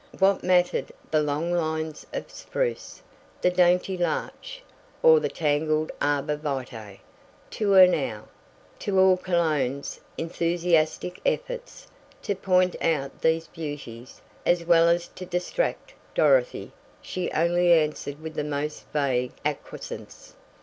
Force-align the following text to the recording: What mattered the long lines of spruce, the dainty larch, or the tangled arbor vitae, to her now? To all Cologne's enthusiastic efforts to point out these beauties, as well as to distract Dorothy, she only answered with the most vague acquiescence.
What 0.17 0.41
mattered 0.43 0.91
the 1.11 1.21
long 1.21 1.51
lines 1.53 2.07
of 2.11 2.31
spruce, 2.31 3.03
the 3.39 3.51
dainty 3.51 3.95
larch, 3.99 4.63
or 5.03 5.19
the 5.19 5.29
tangled 5.29 5.91
arbor 6.01 6.37
vitae, 6.37 6.97
to 7.51 7.71
her 7.73 7.85
now? 7.85 8.23
To 8.79 8.99
all 8.99 9.15
Cologne's 9.15 9.99
enthusiastic 10.17 11.21
efforts 11.23 11.85
to 12.23 12.33
point 12.33 12.75
out 12.81 13.21
these 13.21 13.45
beauties, 13.45 14.19
as 14.43 14.65
well 14.65 14.89
as 14.89 15.07
to 15.09 15.23
distract 15.23 15.93
Dorothy, 16.15 16.71
she 17.03 17.31
only 17.33 17.71
answered 17.71 18.23
with 18.23 18.33
the 18.33 18.43
most 18.43 18.85
vague 18.91 19.33
acquiescence. 19.45 20.33